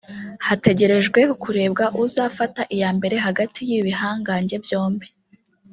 [0.47, 5.07] hategerejwe kkurebwa uzafata iya mbere hagati y’ibi bihangange byombi